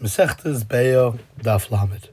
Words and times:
Mesechtes 0.00 0.68
Be'ah 0.68 1.18
Daf 1.40 1.70
Lamed. 1.70 2.10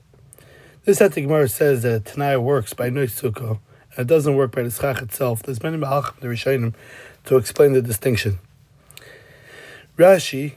This 0.86 1.00
Etik 1.00 1.24
Gemara 1.24 1.50
says 1.50 1.84
that 1.84 2.06
Tanaya 2.06 2.42
works 2.42 2.74
by 2.74 2.90
Nois 2.90 3.12
Sukkah, 3.12 3.60
and 3.92 4.00
it 4.00 4.08
doesn't 4.08 4.38
work 4.38 4.54
by 4.54 4.64
the 4.64 4.72
Schach 4.72 5.02
itself. 5.02 5.44
There's 5.44 5.62
many 5.62 5.76
Mahalchim, 5.76 6.18
the 6.22 6.28
Rishonim, 6.28 6.76
to 7.26 7.36
explain 7.36 7.74
the 7.74 7.82
distinction. 7.82 8.40
Rashi 9.98 10.54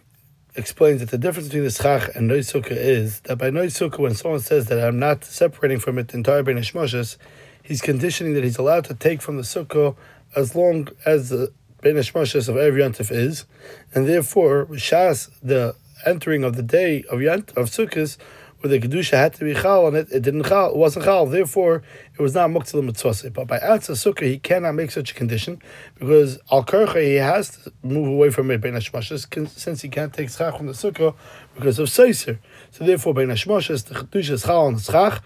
explains 0.55 1.01
that 1.01 1.11
the 1.11 1.19
difference 1.19 1.49
between 1.49 1.65
the 1.65 1.71
Schach 1.71 2.15
and 2.15 2.31
Nois 2.31 2.53
Sukkah 2.53 2.71
is 2.71 3.19
that 3.23 3.39
by 3.39 3.51
Nois 3.51 3.77
Sukkah, 3.77 3.99
when 3.99 4.15
someone 4.15 4.39
says 4.39 4.67
that 4.67 4.87
I'm 4.87 5.01
not 5.01 5.25
separating 5.25 5.81
from 5.81 5.99
it 5.99 6.07
the 6.07 6.17
entire 6.19 6.45
Ben 6.45 6.63
he's 6.63 7.83
conditioning 7.83 8.35
that 8.35 8.45
he's 8.45 8.57
allowed 8.57 8.85
to 8.85 8.95
take 8.95 9.21
from 9.21 9.37
the 9.37 9.43
Sukkah 9.43 9.97
as 10.37 10.55
long 10.55 10.87
as 11.05 11.31
the 11.31 11.53
Ben 11.81 11.97
of 11.97 12.07
every 12.07 12.83
Yontif 12.83 13.11
is, 13.11 13.47
and 13.93 14.09
therefore, 14.09 14.67
Shas, 14.67 15.29
the 15.43 15.75
entering 16.05 16.45
of 16.45 16.57
the 16.57 16.63
day 16.63 17.03
of 17.11 17.21
Yant 17.21 17.57
of 17.57 17.71
Sukkot, 17.71 18.19
where 18.61 18.71
the 18.71 18.81
kedusha 18.81 19.13
had 19.13 19.35
to 19.35 19.45
be 19.45 19.55
chal 19.55 19.87
on 19.87 19.95
it, 19.95 20.09
it 20.11 20.23
didn't 20.23 20.45
chal, 20.45 20.71
it 20.71 20.77
wasn't 20.77 21.05
chal. 21.05 21.27
Therefore, 21.27 21.83
it 22.19 22.23
was 22.23 22.35
not 22.35 22.51
muktzah 22.51 22.83
mitzvah. 22.83 23.31
But 23.31 23.47
by 23.47 23.59
atzah 23.59 23.93
sukkah, 23.93 24.27
he 24.27 24.39
cannot 24.39 24.75
make 24.75 24.91
such 24.91 25.11
a 25.11 25.15
condition 25.15 25.61
because 25.95 26.39
al 26.51 26.65
kercha 26.65 27.03
he 27.03 27.15
has 27.15 27.51
to 27.51 27.73
move 27.83 28.09
away 28.09 28.31
from 28.31 28.51
it 28.51 28.61
bein 28.61 28.81
since 28.81 29.83
he 29.83 29.89
can't 29.89 30.13
take 30.13 30.31
schach 30.31 30.57
from 30.57 30.67
the 30.67 30.73
sukkah 30.73 31.15
because 31.55 31.79
of 31.79 31.89
seiser. 31.89 32.39
So 32.71 32.85
therefore, 32.85 33.15
bein 33.15 33.29
hashmashas 33.29 33.85
the 33.85 33.95
kedusha 33.95 34.31
is 34.31 34.43
chal 34.45 34.67
on 34.67 34.75
the 34.75 34.81
schach, 34.81 35.23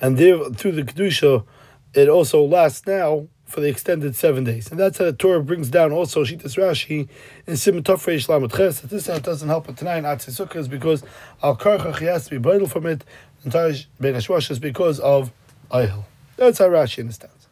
and 0.00 0.16
there 0.16 0.38
through 0.50 0.72
the 0.72 0.82
kedusha, 0.82 1.44
it 1.94 2.08
also 2.08 2.44
lasts 2.44 2.86
now 2.86 3.28
for 3.46 3.60
the 3.60 3.68
extended 3.68 4.16
seven 4.16 4.44
days. 4.44 4.70
And 4.70 4.78
that's 4.78 4.98
how 4.98 5.04
the 5.04 5.12
Tur 5.12 5.40
brings 5.40 5.70
down 5.70 5.92
also 5.92 6.24
Shitas 6.24 6.56
Rashi 6.56 7.08
in 7.46 7.56
Simon 7.56 7.82
Tofrei 7.82 8.16
Shlamut 8.16 8.54
Ches. 8.54 8.80
That 8.80 8.90
this 8.90 9.06
doesn't 9.06 9.48
help 9.48 9.68
it 9.68 9.76
tonight 9.76 9.98
in 9.98 10.04
Atzei 10.04 10.30
Sukkah 10.30 10.56
is 10.56 10.68
because 10.68 11.04
Al 11.42 11.56
Karchach 11.56 12.00
he 12.00 12.06
has 12.06 12.24
to 12.24 12.30
be 12.30 12.36
vital 12.38 12.66
from 12.66 12.86
it, 12.86 13.04
entire 13.44 13.72
Ben 14.00 14.14
Hashwash 14.14 14.50
is 14.50 14.58
because 14.58 14.98
of 15.00 15.32
Ayhel. 15.70 16.04
That's 16.36 16.58
how 16.58 16.68
Rashi 16.68 16.98
understands. 16.98 17.46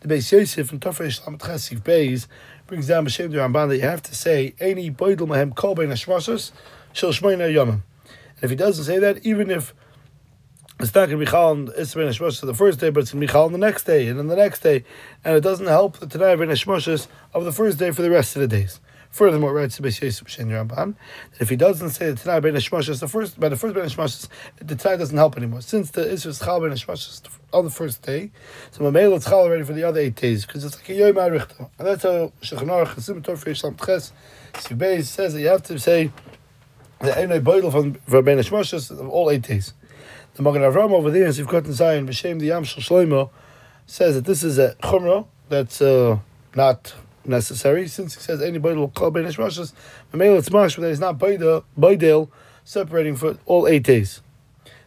The 0.00 0.08
Beis 0.08 0.30
Yosef 0.32 0.72
in 0.72 0.78
Tofrei 0.78 1.08
Shlamut 1.08 1.44
Ches 1.44 1.68
Beis 1.70 2.28
brings 2.68 2.86
down 2.86 3.04
B'Shem 3.04 3.30
Ramban 3.32 3.68
that 3.68 3.76
you 3.76 3.82
have 3.82 4.02
to 4.02 4.14
say 4.14 4.54
any 4.60 4.90
Beidel 4.90 5.26
Mahem 5.26 5.52
Kol 5.54 5.74
Ben 5.74 5.88
Hashwashas 5.88 6.52
Shel 6.92 7.10
Shmoina 7.10 7.52
Yomim. 7.52 7.68
And 7.70 7.82
if 8.42 8.50
he 8.50 8.56
doesn't 8.56 8.84
say 8.84 8.98
that, 9.00 9.26
even 9.26 9.50
if 9.50 9.74
it's 10.82 10.94
not 10.96 11.08
going 11.08 11.10
to 11.10 11.24
be 11.24 11.30
chal 11.30 11.50
on 11.50 11.68
Isra 11.68 12.40
the 12.40 12.54
first 12.54 12.80
day, 12.80 12.90
but 12.90 13.00
it's 13.00 13.12
going 13.12 13.20
to 13.20 13.26
be 13.26 13.32
chal 13.32 13.44
on 13.44 13.52
the 13.52 13.58
next 13.58 13.84
day 13.84 14.08
and 14.08 14.18
then 14.18 14.26
the 14.26 14.34
next 14.34 14.60
day, 14.60 14.84
and 15.24 15.36
it 15.36 15.40
doesn't 15.40 15.68
help 15.68 16.00
the 16.00 16.06
Tanai 16.08 16.34
Ben 16.34 16.48
Neshmoshes 16.48 17.06
of 17.32 17.44
the 17.44 17.52
first 17.52 17.78
day 17.78 17.92
for 17.92 18.02
the 18.02 18.10
rest 18.10 18.34
of 18.34 18.40
the 18.40 18.48
days. 18.48 18.80
Furthermore, 19.08 19.52
writes 19.52 19.76
the 19.76 19.82
Ramban, 19.84 20.96
if 21.38 21.50
he 21.50 21.54
doesn't 21.54 21.90
say 21.90 22.10
the 22.10 22.16
Tanai 22.16 22.40
Ben 22.40 22.54
Neshmoshes 22.54 22.98
the 22.98 23.06
first 23.06 23.38
by 23.38 23.48
the 23.48 23.56
first 23.56 23.76
Ben 23.76 23.84
the 24.66 24.74
Tanai 24.74 24.96
doesn't 24.96 25.16
help 25.16 25.36
anymore 25.36 25.60
since 25.60 25.92
the 25.92 26.04
Isra 26.04 26.26
is 26.26 26.40
chal 26.40 26.64
on 27.52 27.64
the 27.64 27.70
first 27.70 28.02
day. 28.02 28.32
So 28.72 28.82
Mamela 28.82 29.16
it's 29.16 29.26
chal 29.26 29.42
already 29.42 29.62
for 29.62 29.74
the 29.74 29.84
other 29.84 30.00
eight 30.00 30.16
days 30.16 30.44
because 30.44 30.64
it's 30.64 30.76
like 30.76 30.88
a 30.88 30.94
Yom 30.94 31.14
Arichta, 31.14 31.70
and 31.78 31.86
that's 31.86 32.02
how 32.02 32.32
Shulchan 32.42 32.66
Aruch 32.66 32.96
Chasim 32.96 33.22
Tor 33.22 33.36
Yishlam 33.36 33.76
Tches 33.76 34.10
Sibei 34.54 35.04
says 35.04 35.34
that 35.34 35.40
you 35.40 35.46
have 35.46 35.62
to 35.62 35.78
say 35.78 36.10
the 36.98 37.10
Einay 37.12 37.40
Beidel 37.40 37.70
from 37.70 37.92
Ben 38.24 38.38
Neshmoshes 38.38 38.90
of 38.90 39.08
all 39.08 39.30
eight 39.30 39.42
days. 39.42 39.74
The 40.34 40.42
Magen 40.42 40.62
Avram 40.62 40.92
over 40.92 41.10
there 41.10 41.26
in 41.26 41.32
Sivkot 41.32 41.66
and 41.66 41.74
Zion, 41.74 42.08
B'Shem 42.08 42.38
the 42.38 42.46
Yam 42.46 42.64
Shal 42.64 42.82
Shloimo, 42.82 43.28
says 43.86 44.14
that 44.14 44.24
this 44.24 44.42
is 44.42 44.58
a 44.58 44.74
chumrah 44.76 45.26
that's 45.50 45.82
uh, 45.82 46.18
not 46.54 46.94
necessary, 47.26 47.86
since 47.86 48.14
he 48.14 48.20
says 48.20 48.40
anybody 48.40 48.76
will 48.76 48.88
call 48.88 49.10
Ben 49.10 49.24
Rashas, 49.24 49.74
Mamela 50.10 50.38
it's 50.38 50.50
mash, 50.50 50.76
but 50.76 50.82
that 50.82 50.88
is 50.88 51.00
not 51.00 51.18
Baidel 51.18 52.28
separating 52.64 53.14
for 53.14 53.36
all 53.44 53.68
eight 53.68 53.82
days. 53.82 54.22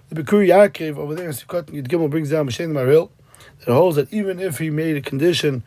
The 0.10 0.24
Bikuri 0.24 0.48
Yaakov 0.48 0.98
over 0.98 1.14
there 1.14 1.28
in 1.28 1.32
Sivkot 1.32 1.70
and 1.70 1.78
Yud 1.78 1.90
Gimel 1.90 2.09
brings 2.09 2.32
down 2.32 2.48
B'Shem 2.48 2.74
the 2.74 2.80
Maril, 2.80 3.12
that 3.59 3.72
holds 3.72 3.98
that 3.98 4.12
even 4.12 4.40
if 4.40 4.58
he 4.58 4.72
made 4.72 4.98
a 4.98 5.02
condition 5.02 5.64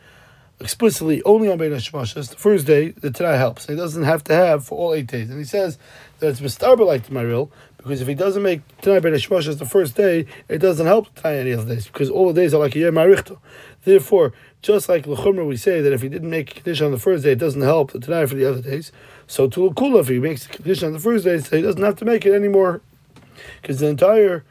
explicitly 0.59 1.23
only 1.23 1.49
on 1.49 1.57
Ben 1.57 1.71
Hashmashas, 1.71 2.29
the 2.29 2.35
first 2.35 2.67
day, 2.67 2.89
the 2.89 3.11
Tanai 3.11 3.37
helps. 3.37 3.67
He 3.67 3.75
doesn't 3.75 4.03
have 4.03 4.25
to 4.25 4.33
have 4.33 4.65
for 4.65 4.77
all 4.77 4.93
eight 4.93 5.07
days. 5.07 5.29
And 5.29 5.39
he 5.39 5.45
says 5.45 5.77
that 6.19 6.27
it's 6.27 6.41
Mistarba 6.41 6.85
like 6.85 7.03
the 7.03 7.13
Maril, 7.13 7.49
because 7.81 8.01
if 8.01 8.07
he 8.07 8.13
doesn't 8.13 8.43
make 8.43 8.61
Tanai 8.81 8.99
Ben 8.99 9.13
Hashmashas 9.13 9.57
the 9.57 9.65
first 9.65 9.95
day, 9.95 10.25
it 10.47 10.59
doesn't 10.59 10.85
help 10.85 11.13
Tanai 11.15 11.39
any 11.39 11.53
other 11.53 11.73
days, 11.73 11.87
because 11.87 12.09
all 12.09 12.27
the 12.27 12.39
days 12.39 12.53
are 12.53 12.59
like 12.59 12.75
a 12.75 12.79
Yom 12.79 12.95
Marichto. 12.95 13.39
Therefore, 13.85 14.33
just 14.61 14.89
like 14.89 15.07
L'chumra, 15.07 15.47
we 15.47 15.55
say 15.55 15.81
that 15.81 15.93
if 15.93 16.01
he 16.01 16.09
didn't 16.09 16.29
make 16.29 16.51
a 16.51 16.53
condition 16.55 16.85
on 16.85 16.91
the 16.91 16.99
first 16.99 17.23
day, 17.23 17.31
it 17.31 17.39
doesn't 17.39 17.61
help 17.61 17.91
Tanai 17.91 18.25
for 18.25 18.35
the 18.35 18.45
other 18.45 18.61
days. 18.61 18.91
So 19.27 19.47
to 19.47 19.65
L'kula, 19.65 20.01
if 20.01 20.09
he 20.09 20.19
makes 20.19 20.45
the 20.45 20.53
condition 20.53 20.87
on 20.87 20.93
the 20.93 20.99
first 20.99 21.23
day, 21.23 21.39
so 21.39 21.55
he 21.55 21.61
doesn't 21.61 21.81
have 21.81 21.95
to 21.95 22.05
make 22.05 22.25
it 22.25 22.33
anymore, 22.33 22.81
because 23.61 23.79
the 23.79 23.87
entire 23.87 24.43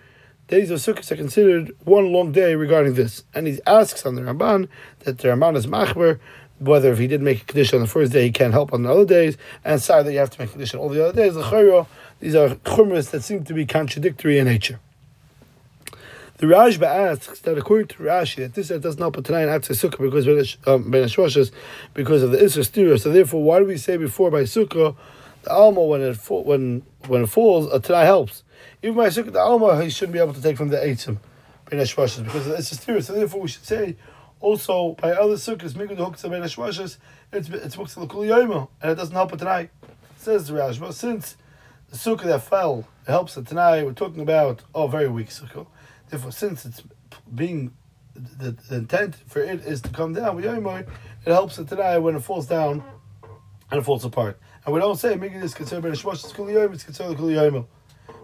days 0.46 0.70
of 0.70 0.78
Sukkot 0.78 1.10
are 1.12 1.16
considered 1.16 1.76
one 1.84 2.10
long 2.10 2.32
day 2.32 2.54
regarding 2.54 2.94
this. 2.94 3.24
And 3.34 3.46
he 3.46 3.60
asks 3.66 4.06
on 4.06 4.14
the 4.14 4.22
Ramban 4.22 4.68
that 5.00 5.18
the 5.18 5.28
Ramban 5.28 5.56
is 5.56 5.66
machmer, 5.66 6.18
whether 6.58 6.90
if 6.90 6.98
he 6.98 7.06
did 7.06 7.22
make 7.22 7.42
a 7.42 7.44
condition 7.44 7.76
on 7.76 7.82
the 7.82 7.90
first 7.90 8.12
day, 8.12 8.24
he 8.24 8.32
can't 8.32 8.54
help 8.54 8.72
on 8.72 8.82
the 8.82 8.90
other 8.90 9.04
days, 9.04 9.36
and 9.64 9.80
sorry 9.80 10.02
that 10.02 10.12
you 10.12 10.18
have 10.18 10.30
to 10.30 10.40
make 10.40 10.48
a 10.48 10.52
condition 10.52 10.80
all 10.80 10.88
the 10.88 11.04
other 11.04 11.12
days. 11.12 11.34
The 11.34 11.42
these 12.20 12.34
are 12.34 12.48
chumras 12.56 13.10
that 13.10 13.22
seem 13.22 13.44
to 13.44 13.54
be 13.54 13.66
contradictory 13.66 14.38
in 14.38 14.46
nature. 14.46 14.80
The 16.38 16.46
Rashba 16.46 16.86
asks 16.86 17.40
that 17.40 17.58
according 17.58 17.88
to 17.88 17.96
Rashi, 17.96 18.36
that 18.36 18.54
this 18.54 18.68
doesn't 18.68 19.00
help 19.00 19.16
in 19.16 19.24
Atzei 19.24 19.74
Sukkah 19.74 19.98
because 19.98 20.56
um, 20.68 20.88
Ben 20.88 21.04
Hashwashas, 21.04 21.50
because 21.94 22.22
of 22.22 22.30
the 22.30 22.38
Isra. 22.38 23.00
So 23.00 23.10
therefore, 23.10 23.42
why 23.42 23.58
do 23.58 23.64
we 23.64 23.76
say 23.76 23.96
before 23.96 24.30
by 24.30 24.42
Sukkah, 24.42 24.94
the 25.42 25.50
Alma 25.50 25.82
when 25.82 26.00
it 26.00 26.16
when 26.30 26.82
when 27.08 27.24
it 27.24 27.26
falls, 27.28 27.72
a 27.72 27.80
tonight 27.80 28.04
helps. 28.04 28.44
Even 28.84 28.96
by 28.96 29.08
Sukkah, 29.08 29.32
the 29.32 29.40
Alma 29.40 29.82
he 29.82 29.90
shouldn't 29.90 30.12
be 30.12 30.20
able 30.20 30.32
to 30.32 30.40
take 30.40 30.56
from 30.56 30.68
the 30.68 30.76
Eitzim, 30.76 31.18
Ben 31.68 31.80
because 31.80 32.18
of 32.18 32.24
the 32.24 32.56
Isra. 32.58 33.02
So 33.02 33.14
therefore, 33.14 33.40
we 33.40 33.48
should 33.48 33.64
say 33.64 33.96
also 34.38 34.92
by 35.00 35.10
other 35.10 35.34
Sukkahs, 35.34 35.72
Migud 35.72 35.96
Hukta 35.96 36.30
Ben 36.30 36.44
it's 36.44 37.48
it's 37.48 37.96
L'Kul 37.96 38.68
and 38.80 38.90
it 38.92 38.94
doesn't 38.94 39.14
help 39.14 39.36
tonight. 39.36 39.70
Says 40.18 40.46
the 40.46 40.54
Rashba, 40.54 40.92
since 40.92 41.36
the 41.90 41.96
sukkah 41.96 42.24
that 42.24 42.42
fell 42.42 42.86
helps 43.06 43.34
the 43.34 43.42
Tanai. 43.42 43.82
We're 43.82 43.92
talking 43.92 44.20
about 44.20 44.62
oh, 44.74 44.86
very 44.86 45.08
weak 45.08 45.28
sukkah. 45.28 45.66
Therefore, 46.08 46.32
since 46.32 46.64
it's 46.64 46.82
being 47.34 47.72
the, 48.14 48.52
the 48.68 48.76
intent 48.76 49.16
for 49.26 49.40
it 49.40 49.60
is 49.60 49.80
to 49.82 49.90
come 49.90 50.12
down, 50.12 50.42
it 50.42 50.88
helps 51.26 51.56
the 51.56 51.64
Tanai 51.64 51.98
when 51.98 52.16
it 52.16 52.20
falls 52.20 52.46
down 52.46 52.82
and 53.70 53.80
it 53.80 53.84
falls 53.84 54.04
apart. 54.04 54.38
And 54.64 54.74
we 54.74 54.80
don't 54.80 54.96
say 54.96 55.16
making 55.16 55.40
this 55.40 55.54
considered 55.54 55.82
by 55.82 55.90
Shmosh, 55.90 56.24
it's 56.24 56.32
Kul 56.32 56.48
it's 56.48 56.84
considered 56.84 57.16
Kul 57.16 57.28
Yomer. 57.28 57.66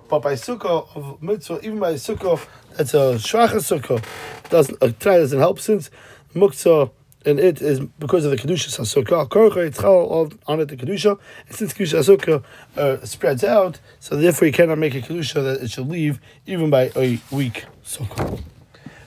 But 0.09 0.21
by 0.21 0.35
sukkah 0.35 0.95
of 0.95 1.23
mitzvah, 1.23 1.61
even 1.63 1.79
by 1.79 1.95
sukkah 1.95 2.45
that's 2.77 2.93
a 2.93 3.17
shvacha 3.17 3.81
sukkah, 3.81 4.05
doesn't 4.51 4.77
a 4.83 4.93
Tanai 4.93 5.19
doesn't 5.19 5.39
help 5.39 5.59
since 5.59 5.91
muktzah 6.35 6.91
and 7.27 7.41
it 7.41 7.63
is 7.63 7.81
because 7.81 8.25
of 8.25 8.31
the 8.31 8.37
kedusha 8.37 8.69
sasukkah. 8.69 9.29
Korcha 9.29 9.67
it's 9.67 9.83
all 9.83 10.33
on 10.47 10.61
it 10.61 10.69
the 10.69 10.77
kedusha, 10.77 11.19
and 11.47 11.57
since 11.57 11.73
kedusha 11.73 12.01
sasukkah 12.01 12.45
uh, 12.77 13.05
spreads 13.05 13.45
out, 13.45 13.81
so 14.01 14.17
therefore 14.17 14.47
you 14.47 14.53
cannot 14.53 14.79
make 14.79 14.95
a 14.95 15.01
kedusha 15.01 15.43
that 15.43 15.63
it 15.63 15.71
should 15.71 15.89
leave 15.89 16.21
even 16.47 16.71
by 16.71 16.91
a 16.97 17.21
weak 17.31 17.65
sukkah. 17.85 18.41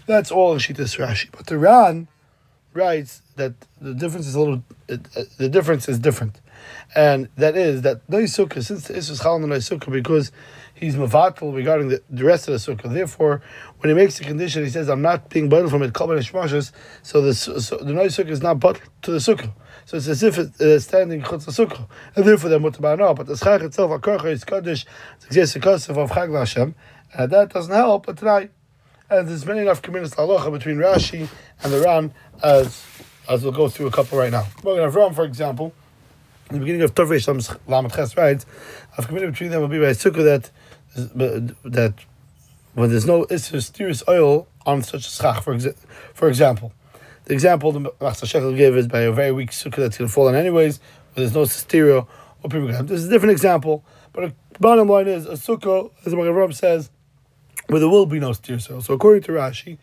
That's 0.05 0.31
all 0.31 0.53
in 0.53 0.59
Shitas 0.59 0.97
Rashi. 0.97 1.29
But 1.31 1.47
the 1.47 1.57
Ran 1.57 2.07
writes 2.77 3.21
that 3.35 3.53
the 3.81 3.93
difference 3.93 4.27
is 4.27 4.35
a 4.35 4.39
little. 4.39 4.63
It, 4.87 5.01
uh, 5.15 5.23
the 5.37 5.49
difference 5.49 5.89
is 5.89 5.99
different, 5.99 6.39
and 6.95 7.27
that 7.35 7.57
is 7.57 7.81
that 7.81 8.07
no 8.07 8.19
sukkah 8.19 8.63
since 8.63 8.87
this 8.87 9.09
is 9.09 9.19
chal 9.19 9.39
no 9.39 9.47
sukkah 9.47 9.91
because 9.91 10.31
he's 10.73 10.95
mavatal 10.95 11.53
regarding 11.53 11.89
the, 11.89 12.01
the 12.09 12.23
rest 12.23 12.47
of 12.47 12.53
the 12.53 12.59
sukkah. 12.59 12.93
Therefore, 12.93 13.41
when 13.79 13.89
he 13.89 13.95
makes 13.95 14.17
the 14.17 14.23
condition, 14.23 14.63
he 14.63 14.69
says, 14.69 14.89
"I'm 14.89 15.01
not 15.01 15.29
being 15.29 15.49
bundled 15.49 15.71
from 15.71 15.83
it." 15.83 15.95
So 17.03 17.21
the 17.21 17.33
so 17.33 17.77
the 17.77 18.25
is 18.29 18.41
not 18.41 18.59
but 18.59 18.79
to 19.01 19.11
the 19.11 19.17
sukkah. 19.17 19.51
So 19.85 19.97
it's 19.97 20.07
as 20.07 20.23
if 20.23 20.37
it's 20.37 20.61
uh, 20.61 20.79
standing 20.79 21.21
chutz 21.21 21.45
the 21.45 21.51
sukkah, 21.51 21.87
and 22.15 22.25
therefore 22.25 22.49
they're 22.49 22.59
mutar 22.59 22.97
no. 22.97 23.13
But 23.13 23.27
the 23.27 23.35
schach 23.35 23.61
itself, 23.61 23.91
a 23.91 23.99
korcha 23.99 24.31
is 24.31 24.43
kaddish, 24.45 24.85
it's 25.29 25.55
a 25.55 25.59
kosef 25.59 25.97
of 25.97 26.11
chag 26.11 26.73
and 27.13 27.31
that 27.31 27.53
doesn't 27.53 27.73
help. 27.73 28.05
But 28.05 28.17
tonight, 28.17 28.51
and 29.09 29.27
there's 29.27 29.45
many 29.45 29.61
enough 29.61 29.81
communities 29.81 30.15
halacha 30.15 30.51
between 30.51 30.77
Rashi 30.77 31.27
and 31.63 31.73
the 31.73 31.81
Ran 31.81 32.13
as 32.43 32.85
as 33.29 33.43
we'll 33.43 33.51
go 33.51 33.67
through 33.67 33.87
a 33.87 33.91
couple 33.91 34.17
right 34.17 34.31
now. 34.31 34.45
Magen 34.63 34.89
Avram, 34.89 35.13
for 35.13 35.25
example, 35.25 35.73
in 36.49 36.55
the 36.55 36.59
beginning 36.59 36.81
of 36.81 36.95
Tovei 36.95 37.57
Lamed 37.67 37.93
Ches 37.93 38.15
writes, 38.15 38.45
I've 38.97 39.07
committed 39.07 39.31
between 39.31 39.51
them 39.51 39.61
will 39.61 39.67
be 39.67 39.79
by 39.79 39.91
sukkah 39.91 40.23
that 40.23 40.51
that 41.63 41.93
when 42.73 42.89
there's 42.89 43.05
no 43.05 43.25
mysterious 43.29 44.03
oil 44.07 44.47
on 44.65 44.83
such 44.83 45.07
a 45.07 45.09
schach, 45.09 45.43
for, 45.43 45.55
exa- 45.55 45.75
for 46.13 46.27
example. 46.27 46.71
The 47.25 47.33
example 47.33 47.71
the 47.71 47.91
Master 47.99 48.25
Shekel 48.25 48.53
gave 48.53 48.77
is 48.77 48.87
by 48.87 49.01
a 49.01 49.11
very 49.11 49.31
weak 49.31 49.51
sukkah 49.51 49.77
that's 49.77 49.97
going 49.97 50.07
to 50.07 50.13
fall 50.13 50.27
on 50.27 50.35
anyways, 50.35 50.77
but 51.13 51.21
there's 51.21 51.33
no 51.33 51.45
stereo 51.45 52.07
or 52.43 52.49
people 52.49 52.67
This 52.67 53.01
is 53.01 53.07
a 53.07 53.09
different 53.09 53.31
example, 53.31 53.83
but 54.13 54.29
the 54.53 54.59
bottom 54.59 54.87
line 54.87 55.07
is 55.07 55.25
a 55.25 55.33
sukkah, 55.33 55.91
as 56.05 56.11
the 56.11 56.17
Magen 56.17 56.53
says, 56.53 56.89
where 57.67 57.79
there 57.79 57.89
will 57.89 58.05
be 58.05 58.19
no 58.19 58.33
steer 58.33 58.59
soil. 58.59 58.81
So 58.81 58.93
according 58.93 59.23
to 59.23 59.31
Rashi, 59.33 59.77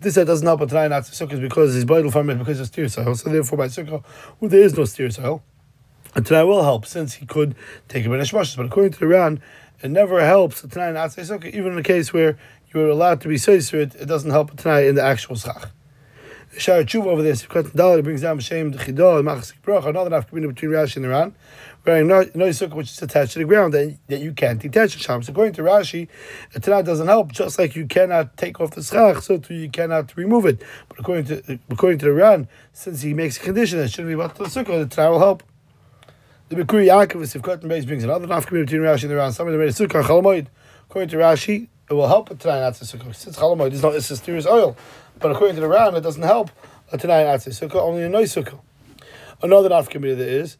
this 0.00 0.14
said 0.14 0.26
doesn't 0.26 0.46
help 0.46 0.60
a 0.60 0.88
not 0.88 1.04
to 1.04 1.12
sukkah 1.12 1.40
because 1.40 1.74
his 1.74 1.84
vital 1.84 2.10
from 2.10 2.30
it 2.30 2.38
because 2.38 2.60
of 2.60 2.66
steer 2.66 2.88
soil. 2.88 3.14
So 3.14 3.30
therefore, 3.30 3.58
by 3.58 3.66
sukkah, 3.66 4.02
well, 4.40 4.48
there 4.48 4.60
is 4.60 4.76
no 4.76 4.84
steer 4.84 5.10
soil. 5.10 5.42
And 6.14 6.26
tonight 6.26 6.44
will 6.44 6.62
help 6.62 6.86
since 6.86 7.14
he 7.14 7.26
could 7.26 7.54
take 7.88 8.04
a 8.04 8.08
ben 8.08 8.24
But 8.32 8.66
according 8.66 8.92
to 8.92 8.98
the 8.98 9.06
Ran, 9.06 9.40
it 9.82 9.90
never 9.90 10.24
helps 10.24 10.62
tonight 10.62 10.92
not 10.92 11.12
say 11.12 11.22
sukkah, 11.22 11.52
even 11.52 11.72
in 11.72 11.78
a 11.78 11.82
case 11.82 12.12
where 12.12 12.36
you 12.72 12.80
are 12.80 12.88
allowed 12.88 13.20
to 13.22 13.28
be 13.28 13.36
seiser, 13.36 13.74
it, 13.74 13.94
it 13.94 14.06
doesn't 14.06 14.30
help 14.30 14.56
tonight 14.56 14.86
in 14.86 14.94
the 14.94 15.02
actual 15.02 15.36
schach. 15.36 15.70
The 16.52 16.58
Shara 16.58 16.84
Tshuva 16.84 17.06
over 17.06 17.22
there, 17.22 17.34
Sivkat 17.34 17.70
Dalit 17.76 18.02
brings 18.02 18.22
down 18.22 18.40
B'Shem, 18.40 18.72
the 18.72 18.78
Chidah, 18.78 19.20
and 19.20 19.28
Machasik 19.28 19.60
Bracha, 19.62 19.86
another 19.86 20.10
nafkamina 20.10 20.48
between 20.48 20.72
Rashi 20.72 20.96
and 20.96 21.04
Iran, 21.04 21.22
Ran, 21.22 21.34
wearing 21.86 22.08
no, 22.08 22.22
no 22.34 22.48
sukkah 22.48 22.74
which 22.74 22.90
is 22.90 23.00
attached 23.00 23.34
to 23.34 23.38
the 23.38 23.44
ground 23.44 23.72
that, 23.72 23.96
that 24.08 24.18
you 24.18 24.32
can't 24.32 24.60
detach 24.60 24.94
the 24.94 24.98
Shabbos. 24.98 25.28
According 25.28 25.52
to 25.54 25.62
Rashi, 25.62 26.08
a 26.52 26.58
tonight 26.58 26.82
doesn't 26.82 27.06
help, 27.06 27.30
just 27.30 27.56
like 27.56 27.76
you 27.76 27.86
cannot 27.86 28.36
take 28.36 28.60
off 28.60 28.72
the 28.72 28.82
schach, 28.82 29.22
so 29.22 29.38
too 29.38 29.54
you 29.54 29.70
cannot 29.70 30.16
remove 30.16 30.44
it. 30.44 30.60
But 30.88 30.98
according 30.98 31.26
to 31.26 31.60
according 31.70 32.00
to 32.00 32.06
the 32.06 32.12
Ran, 32.12 32.48
since 32.72 33.02
he 33.02 33.14
makes 33.14 33.36
a 33.36 33.40
condition 33.40 33.78
that 33.78 33.90
shouldn't 33.92 34.08
be 34.08 34.14
about 34.14 34.34
the 34.34 34.46
sukkah, 34.46 34.82
the 34.82 34.86
tonight 34.86 35.10
will 35.10 35.20
help. 35.20 35.44
The 36.48 36.56
Bikuri 36.56 36.88
Yaakov 36.88 37.22
is 37.22 37.32
Sivkat 37.32 37.62
and 37.62 37.70
Beis 37.70 37.86
brings 37.86 38.02
another 38.02 38.26
nafkamina 38.26 38.66
between 38.66 38.80
Rashi 38.80 39.02
and 39.02 39.12
the 39.12 39.16
Ran. 39.16 39.30
Somebody 39.30 39.56
made 39.56 39.68
a 39.68 39.72
sukkah 39.72 40.02
Chalamoid. 40.02 40.48
According 40.88 41.10
to 41.10 41.16
Rashi, 41.18 41.68
it 41.90 41.94
will 41.94 42.06
help 42.06 42.30
a 42.30 42.36
tonight 42.36 42.72
sukkah. 42.72 43.14
Since 43.14 43.36
Chalamoid 43.36 43.72
is 43.72 43.82
not 43.82 43.96
it's 43.96 44.08
mysterious 44.08 44.46
oil, 44.46 44.76
but 45.18 45.32
according 45.32 45.56
to 45.56 45.60
the 45.60 45.68
Ran, 45.68 45.96
it 45.96 46.02
doesn't 46.02 46.22
help 46.22 46.50
a 46.92 46.96
tonight 46.96 47.24
to 47.40 47.50
sukkah, 47.50 47.82
only 47.82 48.04
a 48.04 48.08
nice 48.08 48.36
sukkah. 48.36 48.60
Another 49.42 49.68
nafkamina 49.68 50.16
there 50.16 50.28
is 50.28 50.56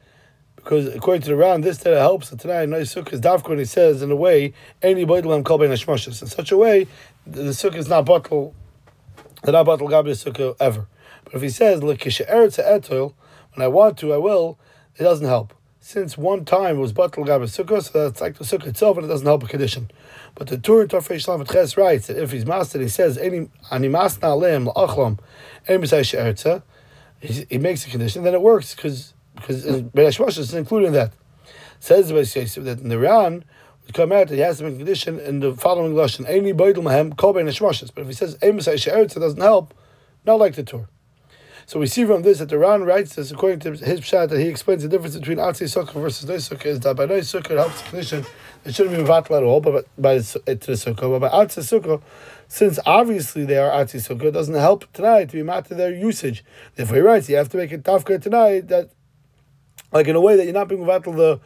because 0.56 0.92
according 0.92 1.22
to 1.22 1.28
the 1.28 1.36
Ran, 1.36 1.60
this 1.60 1.78
that 1.78 1.96
helps 1.96 2.30
the 2.30 2.36
Tanai 2.36 2.66
no 2.66 2.80
sukkah 2.80 3.12
is 3.12 3.20
dafka 3.20 3.48
when 3.48 3.58
he 3.58 3.64
says 3.64 4.02
in 4.02 4.10
a 4.10 4.16
way 4.16 4.52
any 4.82 5.06
boidlam 5.06 5.44
kol 5.44 5.58
ben 5.58 5.70
in 5.70 5.76
such 5.76 6.50
a 6.50 6.56
way 6.56 6.88
the, 7.26 7.42
the 7.42 7.50
sukkah 7.50 7.76
is 7.76 7.88
not 7.88 8.04
bottle, 8.04 8.52
the 9.44 9.52
not 9.52 9.66
bottle 9.66 9.88
gabi 9.88 10.10
sukkah 10.10 10.56
ever. 10.58 10.88
But 11.24 11.34
if 11.34 11.42
he 11.42 11.48
says 11.48 11.80
lekisha 11.80 12.28
eretz 12.28 12.58
etol, 12.58 13.14
when 13.54 13.64
I 13.64 13.68
want 13.68 13.98
to 13.98 14.12
I 14.12 14.16
will, 14.16 14.58
it 14.96 15.04
doesn't 15.04 15.26
help. 15.26 15.54
Since 15.90 16.16
one 16.16 16.44
time 16.44 16.76
it 16.76 16.78
was 16.78 16.92
bottle 16.92 17.24
gabi 17.24 17.46
sukkah, 17.46 17.82
so 17.82 18.04
that's 18.04 18.20
like 18.20 18.38
the 18.38 18.44
sukkah 18.44 18.68
itself, 18.68 18.96
and 18.96 19.06
it 19.06 19.08
doesn't 19.08 19.26
help 19.26 19.42
a 19.42 19.48
condition. 19.48 19.90
But 20.36 20.46
the 20.46 20.56
Tur 20.56 20.86
Tafrei 20.86 21.16
Shlam 21.16 21.44
Ches 21.50 21.76
writes 21.76 22.06
that 22.06 22.16
if 22.16 22.30
he's 22.30 22.46
mastered, 22.46 22.80
he 22.80 22.88
says 22.88 23.18
any 23.18 23.48
ani 23.72 23.88
masna 23.88 24.38
lem 24.40 24.66
la'achlam 24.66 25.18
any 25.66 27.42
he 27.48 27.58
makes 27.58 27.84
a 27.84 27.90
condition, 27.90 28.22
then 28.22 28.34
it 28.34 28.40
works 28.40 28.72
because 28.72 29.14
because 29.34 29.64
Beresh 29.64 30.38
is 30.38 30.54
included 30.54 30.86
in 30.86 30.92
that. 30.92 31.12
Says 31.80 32.06
the 32.06 32.14
Beis 32.14 32.64
that 32.64 32.78
in 32.78 32.88
the 32.88 32.96
Ran 32.96 33.44
would 33.84 33.92
come 33.92 34.12
out 34.12 34.28
that 34.28 34.36
he 34.36 34.42
has 34.42 34.58
to 34.58 34.64
make 34.64 34.74
a 34.74 34.76
condition 34.76 35.18
in 35.18 35.40
the 35.40 35.54
following 35.56 35.94
lashon: 35.94 36.24
"Any 36.28 36.52
boidel 36.52 36.84
mahem 36.84 37.14
kol 37.14 37.32
But 37.32 37.42
if 37.48 38.06
he 38.06 38.12
says 38.12 38.36
"Emisai 38.36 38.80
she'eretz," 38.80 39.16
it 39.16 39.18
doesn't 39.18 39.40
help. 39.40 39.74
Not 40.24 40.38
like 40.38 40.54
the 40.54 40.62
Tur. 40.62 40.86
So 41.70 41.78
we 41.78 41.86
see 41.86 42.04
from 42.04 42.22
this 42.22 42.40
that 42.40 42.48
the 42.48 42.58
Ran 42.58 42.82
writes 42.82 43.14
this 43.14 43.30
according 43.30 43.60
to 43.60 43.70
his 43.70 44.00
pshat 44.00 44.30
that 44.30 44.40
he 44.40 44.48
explains 44.48 44.82
the 44.82 44.88
difference 44.88 45.16
between 45.16 45.38
Atzi 45.38 45.68
Sukkah 45.68 46.02
versus 46.02 46.28
Noy 46.28 46.38
Sukkah 46.38 46.66
is 46.66 46.80
that 46.80 46.96
by 46.96 47.06
Noy 47.06 47.20
Sukkah 47.20 47.52
it 47.52 47.58
helps 47.58 47.82
condition 47.82 48.26
it 48.64 48.74
shouldn't 48.74 48.96
be 48.96 49.00
Mavatl 49.04 49.36
at 49.36 49.44
all, 49.44 49.60
but 49.60 49.86
by, 49.96 50.14
by 50.14 50.14
eh, 50.16 50.54
to 50.56 50.66
the 50.66 50.72
Sukkah. 50.72 51.20
But 51.20 51.20
by 51.20 51.28
Atzi 51.28 51.62
Sukkah, 51.62 52.02
since 52.48 52.80
obviously 52.84 53.44
they 53.44 53.56
are 53.56 53.70
Atzi 53.70 54.00
Sukkah, 54.00 54.24
it 54.24 54.30
doesn't 54.32 54.56
help 54.56 54.92
tonight 54.92 55.28
to 55.28 55.36
be 55.36 55.44
mat 55.44 55.66
their 55.66 55.94
usage. 55.94 56.44
Therefore 56.74 56.96
he 56.96 57.02
writes 57.02 57.28
you 57.28 57.36
have 57.36 57.50
to 57.50 57.56
make 57.56 57.70
it 57.70 57.84
tafka 57.84 58.20
tonight 58.20 58.66
that 58.66 58.90
like 59.92 60.08
in 60.08 60.16
a 60.16 60.20
way 60.20 60.34
that 60.34 60.42
you're 60.42 60.52
not 60.52 60.66
being 60.66 60.80
mevatel 60.82 61.14
the 61.14 61.40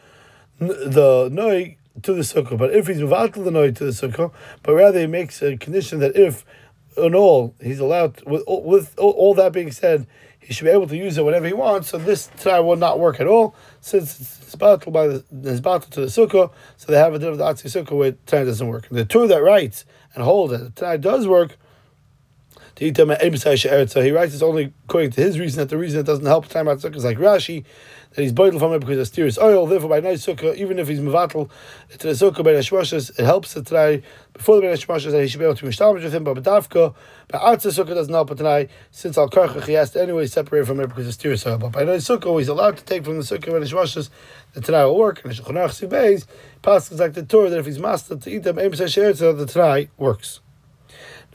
the 0.57 1.29
noi 1.31 1.77
to 2.01 2.13
the 2.15 2.21
sukkah. 2.21 2.57
But 2.57 2.73
if 2.73 2.87
he's 2.87 2.97
mevatel 2.97 3.43
the 3.43 3.51
noi 3.51 3.69
to 3.73 3.85
the 3.85 3.91
sukkah, 3.91 4.31
but 4.63 4.73
rather 4.73 5.01
he 5.01 5.05
makes 5.05 5.43
a 5.43 5.55
condition 5.55 5.99
that 5.99 6.15
if 6.15 6.43
in 6.97 7.15
all 7.15 7.55
he's 7.61 7.79
allowed 7.79 8.21
with 8.25 8.43
with 8.47 8.97
all 8.97 9.33
that 9.35 9.51
being 9.51 9.71
said, 9.71 10.07
he 10.39 10.53
should 10.53 10.65
be 10.65 10.71
able 10.71 10.87
to 10.87 10.95
use 10.95 11.17
it 11.17 11.25
whenever 11.25 11.47
he 11.47 11.53
wants. 11.53 11.89
So 11.89 11.97
this 11.97 12.29
try 12.39 12.59
will 12.59 12.75
not 12.75 12.99
work 12.99 13.19
at 13.19 13.27
all 13.27 13.55
since 13.81 14.19
it's 14.19 14.55
battle 14.55 14.91
by 14.91 15.07
the 15.07 15.23
it's 15.43 15.59
battle 15.59 15.89
to 15.91 16.01
the 16.01 16.07
sukkah. 16.07 16.51
So 16.77 16.91
they 16.91 16.97
have 16.97 17.13
a 17.13 17.19
different 17.19 17.41
atzi 17.41 17.65
sukkah 17.65 17.97
where 17.97 18.15
tonight 18.25 18.45
doesn't 18.45 18.67
work. 18.67 18.87
The 18.89 19.05
two 19.05 19.27
that 19.27 19.41
writes 19.41 19.85
and 20.13 20.23
hold 20.23 20.51
that 20.51 20.75
tonight 20.75 21.01
does 21.01 21.27
work. 21.27 21.57
He 22.77 22.89
writes 22.89 24.33
it's 24.33 24.41
only 24.41 24.73
according 24.83 25.11
to 25.11 25.21
his 25.21 25.39
reason 25.39 25.59
that 25.59 25.69
the 25.69 25.77
reason 25.77 26.01
it 26.01 26.05
doesn't 26.05 26.25
help 26.25 26.47
time 26.49 26.67
out 26.67 26.79
sukkah 26.79 26.97
is 26.97 27.05
like 27.05 27.17
Rashi 27.17 27.63
that 28.11 28.21
he's 28.21 28.33
boiled 28.33 28.59
from 28.59 28.73
it 28.73 28.79
because 28.79 28.97
of 28.99 29.07
steers 29.07 29.37
oil. 29.37 29.65
Therefore, 29.65 29.89
by 29.89 30.01
night 30.01 30.17
sukkah, 30.17 30.53
even 30.57 30.77
if 30.79 30.89
he's 30.89 30.99
mevatel 30.99 31.49
to 31.89 31.97
the 31.97 32.13
sukkah 32.13 32.43
by 32.43 32.51
Neshmoshes, 32.51 33.17
it 33.17 33.23
helps 33.23 33.53
to 33.53 33.63
try 33.63 34.01
before 34.33 34.59
the 34.59 34.67
Neshmoshes 34.67 35.11
that 35.11 35.21
he 35.21 35.29
should 35.29 35.39
be 35.39 35.45
able 35.45 35.55
to 35.55 35.65
mishtamish 35.65 36.03
with 36.03 36.13
him. 36.13 36.25
But 36.25 36.35
Badavka, 36.35 36.93
but 37.29 37.41
Atza 37.41 37.71
sukkah 37.71 37.93
doesn't 37.93 38.13
help 38.13 38.35
tonight 38.35 38.69
since 38.91 39.17
al 39.17 39.29
karchach 39.29 39.65
he 39.67 39.73
has 39.73 39.91
to 39.91 40.01
anyway 40.01 40.27
separate 40.27 40.65
from 40.65 40.81
it 40.81 40.87
because 40.87 41.07
of 41.07 41.13
steers 41.13 41.45
oil. 41.45 41.57
But 41.57 41.71
by 41.71 41.85
night 41.85 42.01
sukkah, 42.01 42.37
he's 42.39 42.49
allowed 42.49 42.75
to 42.75 42.83
take 42.83 43.05
from 43.05 43.17
the 43.17 43.23
sukkah 43.23 43.51
by 43.53 43.59
Neshmoshes. 43.59 44.09
The 44.51 44.59
tonight 44.59 44.85
will 44.85 44.97
work. 44.97 45.23
And 45.23 45.33
the 45.33 45.41
Shulchan 45.41 45.55
Aruch 45.55 45.87
Sibeis 45.87 46.25
passes 46.61 46.99
like 46.99 47.13
the 47.13 47.23
Tur 47.23 47.49
that 47.49 47.59
if 47.59 47.65
he's 47.65 47.79
master 47.79 48.17
to 48.17 48.29
eat 48.29 48.43
them, 48.43 48.59
aim 48.59 48.75
so 48.75 49.31
the 49.31 49.45
tonight 49.45 49.91
works. 49.97 50.41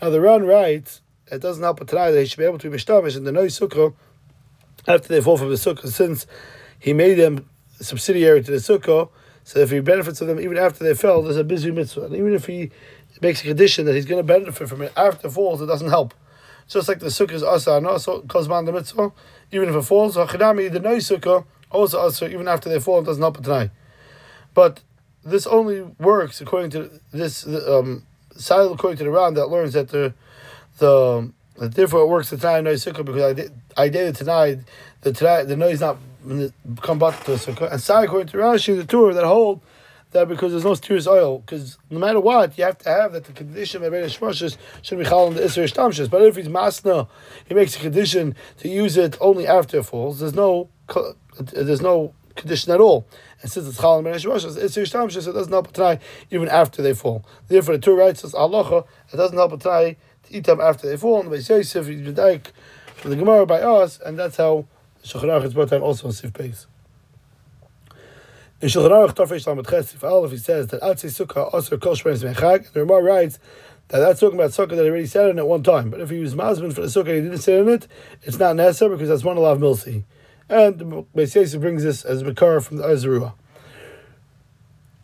Now 0.02 0.10
the 0.10 0.20
Ran 0.20 0.44
writes 0.44 1.00
it 1.30 1.40
doesn't 1.40 1.62
help 1.62 1.80
a 1.80 1.84
tonight 1.84 2.10
that 2.12 2.20
he 2.20 2.26
should 2.26 2.38
be 2.38 2.44
able 2.44 2.58
to 2.58 2.70
be 2.70 2.76
mishtamish 2.76 3.16
in 3.16 3.24
the 3.24 3.32
no 3.32 3.44
sukkah 3.44 3.94
after 4.86 5.08
they 5.08 5.20
fall 5.20 5.36
from 5.36 5.50
the 5.50 5.56
sukkah 5.56 5.88
since 5.88 6.26
he 6.78 6.92
made 6.92 7.14
them 7.14 7.48
subsidiary 7.80 8.42
to 8.42 8.50
the 8.50 8.56
sukkah, 8.56 9.08
so 9.44 9.58
if 9.60 9.70
he 9.70 9.80
benefits 9.80 10.18
from 10.18 10.28
them 10.28 10.40
even 10.40 10.56
after 10.56 10.84
they 10.84 10.94
fell, 10.94 11.22
there's 11.22 11.36
a 11.36 11.44
busy 11.44 11.70
mitzvah. 11.70 12.06
And 12.06 12.14
even 12.14 12.34
if 12.34 12.46
he 12.46 12.70
makes 13.20 13.40
a 13.40 13.44
condition 13.44 13.86
that 13.86 13.94
he's 13.94 14.06
going 14.06 14.20
to 14.20 14.26
benefit 14.26 14.68
from 14.68 14.82
it 14.82 14.92
after 14.96 15.28
falls, 15.30 15.60
it 15.60 15.66
doesn't 15.66 15.88
help. 15.88 16.14
Just 16.68 16.88
like 16.88 17.00
the 17.00 17.06
sukkah 17.06 17.32
is 17.32 17.42
asa 17.42 17.72
and 17.72 17.86
also 17.86 18.22
kozman 18.22 18.66
the 18.66 18.72
mitzvah, 18.72 19.12
even 19.50 19.68
if 19.68 19.74
it 19.74 19.82
falls, 19.82 20.16
hachidami 20.16 20.70
the 20.72 20.80
no 20.80 20.96
sukkah 20.96 21.44
also 21.70 22.00
asa 22.00 22.30
even 22.30 22.48
after 22.48 22.68
they 22.68 22.80
fall, 22.80 23.00
it 23.00 23.04
doesn't 23.04 23.22
help 23.22 23.42
tonight. 23.42 23.70
But 24.54 24.80
this 25.24 25.46
only 25.46 25.82
works 25.82 26.40
according 26.40 26.70
to 26.70 27.00
this 27.12 27.46
um, 27.46 28.06
side 28.36 28.70
according 28.70 28.98
to 28.98 29.04
the 29.04 29.10
round 29.10 29.36
that 29.36 29.46
learns 29.46 29.72
that 29.74 29.88
the 29.88 30.14
the 30.80 31.32
therefore 31.56 32.00
it 32.00 32.08
works 32.08 32.30
the 32.30 32.38
time 32.38 32.64
no 32.64 32.72
sukkah 32.72 33.04
because 33.04 33.22
I 33.22 33.32
did 33.32 33.52
I 33.76 33.88
did 33.88 34.08
it 34.08 34.16
tonight. 34.16 34.58
The 35.02 35.12
tonight 35.12 35.44
the 35.44 35.56
noise 35.56 35.80
not 35.80 35.98
come 36.80 36.98
back 36.98 37.22
to 37.24 37.32
the 37.32 37.36
sukkah. 37.36 37.70
And 37.70 37.80
Sai 37.80 38.04
according 38.04 38.28
to 38.28 38.38
Rashi, 38.38 38.76
the 38.76 38.84
Tur 38.84 39.14
that 39.14 39.24
hold 39.24 39.60
that 40.12 40.28
because 40.28 40.50
there's 40.52 40.64
no 40.64 40.74
serious 40.74 41.06
oil, 41.06 41.38
because 41.38 41.78
no 41.88 41.98
matter 41.98 42.20
what, 42.20 42.58
you 42.58 42.64
have 42.64 42.78
to 42.78 42.88
have 42.88 43.12
that 43.12 43.24
the 43.24 43.32
condition 43.32 43.82
of 43.82 43.92
Rebbeinu 43.92 44.06
Shmoshes 44.06 44.56
should 44.82 44.98
be 44.98 45.04
chal 45.04 45.28
in 45.28 45.34
the 45.34 45.42
Isser 45.42 45.64
Shtamshes. 45.64 46.10
But 46.10 46.22
if 46.22 46.36
he's 46.36 46.48
masna, 46.48 47.08
he 47.46 47.54
makes 47.54 47.76
a 47.76 47.78
condition 47.78 48.34
to 48.58 48.68
use 48.68 48.96
it 48.96 49.16
only 49.20 49.46
after 49.46 49.78
it 49.78 49.84
falls. 49.84 50.18
There's 50.20 50.34
no 50.34 50.68
there's 51.38 51.80
no 51.80 52.12
condition 52.34 52.72
at 52.72 52.80
all. 52.80 53.06
And 53.42 53.50
since 53.50 53.68
it's 53.68 53.78
chal 53.78 53.98
in 53.98 54.04
Rebbeinu 54.04 54.24
Shmoshes, 54.24 54.58
Isser 54.58 54.82
Shtamshes, 54.82 55.28
it 55.28 55.32
doesn't 55.32 55.52
help 55.52 55.72
try 55.72 56.00
even 56.30 56.48
after 56.48 56.82
they 56.82 56.92
fall. 56.92 57.24
Therefore, 57.46 57.76
the 57.76 57.82
two 57.82 57.94
writes 57.94 58.24
us 58.24 58.34
Allah, 58.34 58.84
it 59.12 59.16
doesn't 59.16 59.36
help 59.36 59.52
a 59.52 59.58
to 59.58 59.96
eat 60.30 60.44
them 60.44 60.60
after 60.60 60.88
they 60.88 60.96
fall. 60.96 61.20
And 61.20 61.30
Beis 61.30 61.48
Yosef, 61.48 61.86
the 63.02 63.16
Gemara 63.16 63.46
by 63.46 63.60
us, 63.60 64.00
and 64.00 64.18
that's 64.18 64.36
how 64.36 64.66
Shulchan 65.04 65.24
Aruch 65.24 65.44
is 65.46 65.54
brought 65.54 65.70
down 65.70 65.82
also 65.82 66.08
on 66.08 66.12
Sif 66.12 66.32
Beis. 66.32 66.66
In 68.60 68.68
Shulchan 68.68 68.90
Aruch 68.90 69.14
Tafresh 69.14 69.46
Lamed 69.46 69.66
Ches 69.66 69.90
Sif 69.90 70.04
Aleph, 70.04 70.32
he 70.32 70.36
says 70.36 70.66
that 70.68 70.82
Atzei 70.82 71.26
Sukkah 71.26 71.52
also 71.52 71.78
Kol 71.78 71.94
Shmeres 71.94 72.22
Mechag. 72.22 72.72
The 72.72 72.84
Ramah 72.84 73.02
writes 73.02 73.38
that 73.88 73.98
that's 73.98 74.20
talking 74.20 74.38
about 74.38 74.50
sukkah 74.50 74.76
that 74.76 74.86
already 74.86 75.06
sat 75.06 75.30
in 75.30 75.38
at 75.38 75.46
one 75.48 75.64
time. 75.64 75.90
But 75.90 76.00
if 76.00 76.10
he 76.10 76.20
was 76.20 76.34
masbin 76.34 76.72
for 76.72 76.82
the 76.82 76.86
sukkah 76.86 77.14
he 77.14 77.22
didn't 77.22 77.38
sit 77.38 77.58
in 77.58 77.68
it, 77.68 77.88
it's 78.22 78.38
not 78.38 78.54
necessary 78.54 78.90
because 78.90 79.08
that's 79.08 79.24
one 79.24 79.36
of 79.36 79.58
milsi. 79.58 80.04
And 80.48 80.78
Beis 81.14 81.34
Yosef 81.34 81.60
brings 81.60 81.82
this 81.82 82.04
as 82.04 82.22
makar 82.22 82.60
from 82.60 82.76
the 82.76 82.84
Or 82.84 82.94
Zarua. 82.94 83.32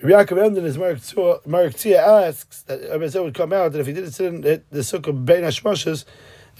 Yaakov 0.00 0.44
Emden 0.44 0.66
is 0.66 0.76
Mor 0.76 0.94
Uketzia 0.94 1.96
asks 1.96 2.62
that 2.62 2.82
Abba 2.82 3.22
would 3.22 3.32
come 3.32 3.52
out 3.54 3.72
that 3.72 3.80
if 3.80 3.86
he 3.86 3.94
didn't 3.94 4.12
sit 4.12 4.26
in 4.26 4.42
the 4.42 4.60
sukkah 4.72 5.24
Bein 5.24 5.42
Hashmoshes, 5.42 6.04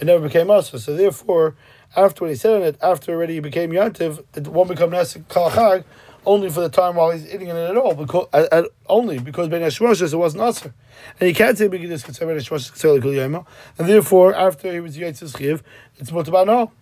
it 0.01 0.07
never 0.07 0.27
became 0.27 0.51
Asa. 0.51 0.79
So 0.79 0.97
therefore, 0.97 1.55
after 1.95 2.25
when 2.25 2.31
he 2.31 2.37
sat 2.37 2.55
in 2.55 2.63
it, 2.63 2.79
after 2.83 3.13
already 3.13 3.35
he 3.35 3.41
became 3.41 3.73
Yantiv, 3.73 4.25
it 4.35 4.49
won't 4.49 4.71
become 4.71 4.91
Nesek 4.91 5.25
Kalachag 5.25 5.85
only 6.25 6.49
for 6.49 6.61
the 6.61 6.71
time 6.71 6.97
while 6.97 7.11
he's 7.11 7.27
eating 7.27 7.49
in 7.49 7.57
it 7.57 7.71
at 7.71 7.77
all, 7.77 7.95
because 7.95 8.27
at, 8.33 8.51
at, 8.53 8.65
only 8.89 9.19
because 9.19 9.49
Ben 9.49 9.61
Hashmoshes 9.61 10.15
it 10.15 10.17
wasn't 10.17 10.43
Aser. 10.43 10.73
And 11.21 11.29
he 11.29 11.35
can't 11.35 11.59
say 11.59 11.69
because 11.69 11.91
it's 11.91 12.19
Ben 12.19 12.29
Hashmoshes 12.29 13.47
and 13.79 13.89
therefore 13.89 14.35
after 14.35 14.73
he 14.73 14.81
was 14.81 14.97
Yitzis 14.97 15.37
Chiv, 15.37 15.63
it's 15.99 16.11
Mutabah 16.11 16.47
no. 16.47 16.73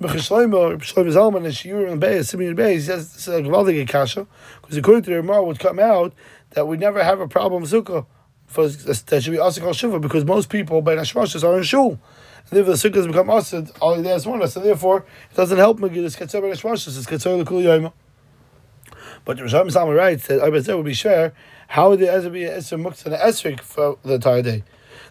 Zalman, 0.00 1.44
and 1.44 1.54
Shiur 1.54 1.90
and 1.90 2.00
Beis, 2.00 2.26
Simeon 2.26 2.56
Beis, 2.56 2.74
he 2.74 2.80
says 2.80 3.28
a 3.28 3.42
Gvaldig 3.42 3.88
Kasha, 3.88 4.26
because 4.60 4.76
according 4.76 5.02
to 5.04 5.10
the 5.10 5.16
Gemara 5.16 5.44
would 5.44 5.58
come 5.58 5.78
out 5.78 6.12
that 6.50 6.66
we 6.66 6.76
never 6.76 7.02
have 7.02 7.20
a 7.20 7.28
problem 7.28 7.64
Sukkah 7.64 8.06
for 8.52 8.68
that 8.68 9.22
should 9.22 9.30
be 9.30 9.38
Asik 9.38 9.62
al 9.62 9.72
Shiva 9.72 9.98
because 9.98 10.24
most 10.24 10.50
people 10.50 10.82
Ben 10.82 10.98
Hashmoshes 10.98 11.42
are 11.42 11.56
in 11.56 11.62
Shul. 11.62 11.98
And 12.50 12.58
if 12.58 12.66
the 12.66 12.72
sukkah 12.72 12.96
has 12.96 13.06
become 13.06 13.30
asid, 13.30 13.70
all 13.80 13.94
he 13.94 14.06
has 14.08 14.26
one, 14.26 14.46
so 14.46 14.60
therefore 14.60 15.06
it 15.30 15.36
doesn't 15.36 15.56
help 15.56 15.78
Megillah 15.78 16.14
Ketzer 16.16 16.42
Ben 16.42 16.50
Hashmashas, 16.50 16.98
it's 16.98 17.06
Ketzer 17.06 17.38
L'Kul 17.38 17.62
Yoima. 17.62 17.92
But 19.24 19.38
the 19.38 19.44
Rishon 19.44 19.72
Salman 19.72 19.96
writes 19.96 20.26
that 20.26 20.40
Abba 20.40 20.76
would 20.76 20.84
be 20.84 20.92
sure, 20.92 21.32
how 21.68 21.90
would 21.90 22.00
the 22.00 22.12
Ezra 22.12 22.30
be 22.30 22.44
an 22.44 22.58
Esr 22.58 22.82
Muktzah 22.82 23.06
and 23.06 23.14
Esrik 23.14 23.60
for 23.60 23.98
the 24.02 24.14
entire 24.14 24.42
day? 24.42 24.64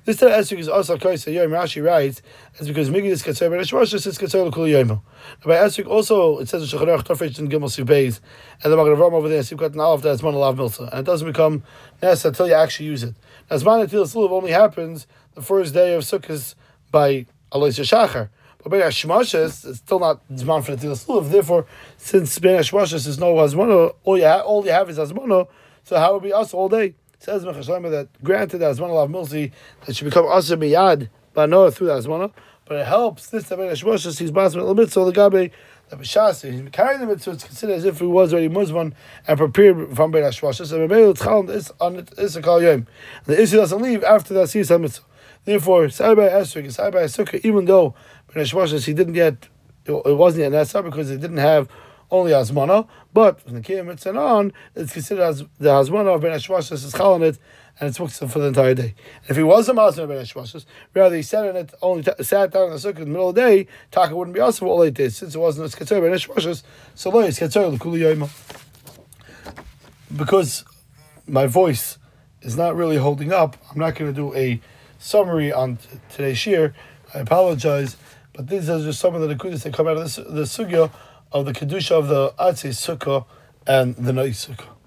This 0.03 0.17
time 0.17 0.29
Esrik 0.29 0.57
is 0.57 0.67
also 0.67 0.97
Kaisa 0.97 1.31
Yom. 1.31 1.51
Rashi 1.51 1.85
writes, 1.85 2.23
it's 2.55 2.67
because 2.67 2.89
Migi 2.89 3.05
is 3.05 3.21
Katzor 3.21 3.51
Ben 3.51 3.59
Hashmashas, 3.59 4.07
it's 4.07 4.17
Katzor 4.17 4.47
L'Kul 4.47 4.67
Yomo. 4.67 5.03
By 5.45 5.57
Esrik 5.57 5.85
also, 5.85 6.39
it 6.39 6.49
says 6.49 6.73
in 6.73 6.79
Shecharech 6.79 7.03
Tofesh 7.03 7.37
and 7.37 7.51
Gimel 7.51 7.69
Sibeis, 7.69 8.19
and 8.63 8.73
the 8.73 8.77
Magen 8.77 8.95
Avram 8.95 9.13
over 9.13 9.29
there, 9.29 9.43
Sivkat 9.43 9.73
and 9.73 9.81
Aleph, 9.81 10.01
that's 10.01 10.23
Mon 10.23 10.33
Alav 10.33 10.55
Milsa. 10.55 10.89
And 10.89 11.01
it 11.01 11.05
doesn't 11.05 11.27
become 11.27 11.61
Nesa 12.01 12.25
until 12.25 12.47
you 12.47 12.55
actually 12.55 12.87
use 12.87 13.03
it. 13.03 13.13
Now, 13.51 13.57
Zman 13.57 13.87
Atil 13.87 14.31
only 14.31 14.49
happens 14.49 15.05
the 15.35 15.43
first 15.43 15.75
day 15.75 15.93
of 15.93 16.01
Sukkot 16.01 16.55
by 16.89 17.27
Alois 17.51 17.77
Shachar. 17.77 18.29
But 18.63 18.71
Ben 18.71 18.81
Hashmashas, 18.81 19.69
it's 19.69 19.77
still 19.77 19.99
not 19.99 20.27
Zman 20.29 20.65
for 20.65 20.75
the 20.75 20.81
Til 20.81 20.95
Suluv. 20.95 21.29
Therefore, 21.29 21.67
since 21.97 22.39
Ben 22.39 22.59
Hashmashas 22.59 23.05
is 23.05 23.19
no 23.19 23.35
Hazmono, 23.35 23.93
all 24.03 24.17
you, 24.17 24.25
ha- 24.25 24.41
all 24.41 24.65
you 24.65 24.71
have 24.71 24.89
is 24.89 24.97
Hazmono, 24.97 25.47
so 25.83 25.99
how 25.99 26.15
would 26.15 26.23
be 26.23 26.33
us 26.33 26.55
all 26.55 26.69
day? 26.69 26.95
Says 27.21 27.45
Mechashlema 27.45 27.91
that 27.91 28.23
granted 28.23 28.57
that 28.57 28.75
Hazmono 28.75 28.95
Lav 28.95 29.09
Milsi, 29.11 29.51
that 29.85 29.95
should 29.95 30.05
become 30.05 30.25
Asa 30.25 30.57
Miyad, 30.57 31.07
Banoah 31.35 31.71
through 31.71 31.85
the 31.85 31.93
Hazmono, 31.93 32.33
but 32.65 32.77
it 32.77 32.87
helps 32.87 33.27
this 33.29 33.43
that 33.43 33.59
Ben 33.59 33.69
Hashmashas, 33.69 34.17
he's 34.17 34.31
Bas 34.31 34.55
Mit 34.55 34.75
Mitzvah, 34.75 35.05
the 35.05 35.11
Gabe, 35.11 35.51
the 35.89 35.97
Bishas, 35.97 36.51
he's 36.51 36.67
carrying 36.71 36.99
the 36.99 37.05
mitzvah, 37.05 37.33
it's 37.33 37.43
considered 37.43 37.73
as 37.73 37.85
if 37.85 37.99
he 37.99 38.07
was 38.07 38.33
already 38.33 38.47
Muslim 38.47 38.95
and 39.27 39.37
prepared 39.37 39.95
from 39.95 40.09
Ben 40.09 40.23
Hashmashas, 40.23 40.73
and 40.73 40.89
Rebbeinu 40.89 41.15
Tchalam 41.15 41.51
is 41.51 41.71
on 41.79 41.97
it 41.97 42.11
is 42.17 42.35
a 42.35 42.41
Kal 42.41 42.59
Yom. 42.59 42.87
The 43.25 43.39
issue 43.39 43.57
doesn't 43.57 43.79
leave 43.79 44.03
after 44.03 44.33
that 44.33 44.47
Siyas 44.47 44.75
HaMitzvah. 44.75 45.01
Therefore, 45.45 45.83
Sabai 45.89 46.31
Esrik, 46.31 46.65
Sabai 46.75 47.03
Sukkah, 47.03 47.39
even 47.45 47.65
though 47.65 47.93
Ben 48.33 48.43
Hashmashas, 48.43 48.85
he 48.85 48.95
didn't 48.95 49.13
yet, 49.13 49.47
it 49.85 50.17
wasn't 50.17 50.51
yet 50.51 50.53
Nasa 50.53 50.83
because 50.83 51.09
he 51.09 51.17
didn't 51.17 51.37
have 51.37 51.69
only 52.11 52.31
Hazmana, 52.31 52.87
but 53.13 53.41
from 53.41 53.55
the 53.55 53.61
Kiyam 53.61 54.17
on, 54.17 54.53
it's 54.75 54.93
considered 54.93 55.23
as 55.23 55.39
the 55.59 55.69
Hazmana 55.69 56.15
of 56.15 56.21
Ben 56.21 56.31
Hashmashas 56.31 56.73
is 56.73 56.93
it, 56.93 57.39
and 57.79 57.89
it's 57.89 57.97
booked 57.97 58.13
for 58.13 58.39
the 58.39 58.47
entire 58.47 58.75
day. 58.75 58.93
And 59.21 59.29
if 59.29 59.37
he 59.37 59.43
was 59.43 59.69
a 59.69 59.73
Mazmana 59.73 60.03
of 60.03 60.09
Ben 60.09 60.23
Hashmashas, 60.23 60.65
rather 60.93 61.15
he 61.15 61.21
sat 61.21 61.45
in 61.45 61.55
it, 61.55 61.73
only 61.81 62.03
t- 62.03 62.23
sat 62.23 62.51
down 62.51 62.65
in 62.65 62.71
the 62.71 62.75
Sukkah 62.75 62.97
in 62.97 63.05
the 63.05 63.05
middle 63.05 63.29
of 63.29 63.35
the 63.35 63.41
day, 63.41 63.67
Taka 63.91 64.15
wouldn't 64.15 64.35
be 64.35 64.41
also 64.41 64.65
all 64.65 64.83
eight 64.83 64.93
days, 64.93 65.15
since 65.15 65.35
it 65.35 65.39
wasn't 65.39 65.65
it's 65.65 65.75
Ketzor 65.75 66.01
Ben 66.01 66.11
Hashmashas, 66.11 66.63
so 66.95 67.09
lo, 67.09 67.19
L'Kuli 67.21 67.99
Yoima. 68.01 68.29
Because 70.15 70.65
my 71.27 71.47
voice 71.47 71.97
is 72.41 72.57
not 72.57 72.75
really 72.75 72.97
holding 72.97 73.31
up, 73.31 73.55
I'm 73.71 73.79
not 73.79 73.95
going 73.95 74.13
to 74.13 74.15
do 74.15 74.35
a 74.35 74.59
summary 74.99 75.53
on 75.53 75.77
t- 75.77 75.99
today's 76.09 76.37
shir. 76.37 76.73
I 77.13 77.19
apologize, 77.19 77.95
but 78.33 78.47
these 78.47 78.69
are 78.69 78.79
just 78.79 78.99
some 78.99 79.15
of 79.15 79.21
the 79.21 79.33
nekudas 79.33 79.63
that 79.63 79.73
come 79.73 79.87
out 79.87 79.97
of 79.97 80.15
the 80.15 80.43
sugya 80.43 80.91
of 81.31 81.45
the 81.45 81.53
kedusha 81.53 81.91
of 81.91 82.07
the 82.07 82.31
Atzei 82.39 82.71
Sukkah 82.71 83.25
and 83.65 83.95
the 83.95 84.11
Nois 84.11 84.47
Sukkah. 84.47 84.80